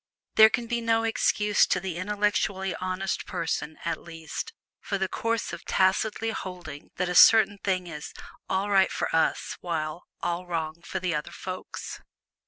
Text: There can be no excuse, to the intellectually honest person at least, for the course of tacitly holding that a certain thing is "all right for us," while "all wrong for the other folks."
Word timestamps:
There 0.33 0.49
can 0.49 0.65
be 0.65 0.81
no 0.81 1.03
excuse, 1.03 1.67
to 1.67 1.79
the 1.79 1.97
intellectually 1.97 2.73
honest 2.77 3.27
person 3.27 3.77
at 3.85 3.99
least, 4.01 4.51
for 4.79 4.97
the 4.97 5.07
course 5.07 5.53
of 5.53 5.63
tacitly 5.63 6.31
holding 6.31 6.89
that 6.95 7.07
a 7.07 7.13
certain 7.13 7.59
thing 7.59 7.85
is 7.85 8.11
"all 8.49 8.71
right 8.71 8.91
for 8.91 9.15
us," 9.15 9.57
while 9.59 10.07
"all 10.23 10.47
wrong 10.47 10.81
for 10.83 10.99
the 10.99 11.13
other 11.13 11.29
folks." 11.29 12.01